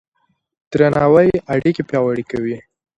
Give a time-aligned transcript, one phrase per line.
[0.71, 2.57] درناوی اړيکې پياوړې کوي.